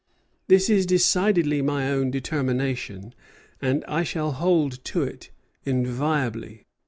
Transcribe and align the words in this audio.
This 0.47 0.67
is 0.67 0.87
decidedly 0.87 1.61
my 1.61 1.91
own 1.91 2.09
determination, 2.09 3.13
and 3.61 3.85
I 3.87 4.01
shall 4.01 4.31
hold 4.31 4.83
to 4.85 5.03
it 5.03 5.29
inviolably." 5.63 6.65